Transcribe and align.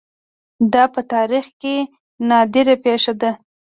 دا 0.73 0.83
په 0.93 1.01
تاریخ 1.13 1.45
کې 1.61 1.75
نادره 2.29 2.75
پېښه 2.85 3.13
ده 3.21 3.31